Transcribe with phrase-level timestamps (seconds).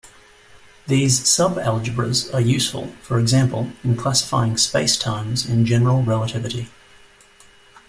[0.87, 6.69] These subalgebras are useful, for example, in classifying spacetimes in general relativity.